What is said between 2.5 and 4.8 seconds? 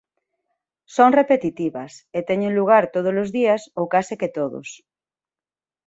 lugar todos os días ou case que todos.